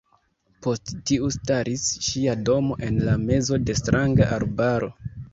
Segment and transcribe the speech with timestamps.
[0.67, 4.89] Post tiu staris ŝia domo en la mezo de stranga arbaro.